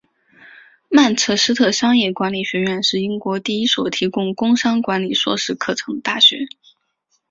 [0.89, 6.47] 曼彻斯特商业管理学院是英国第一所提供工商管理硕士课程的大学。